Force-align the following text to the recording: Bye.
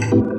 Bye. 0.00 0.37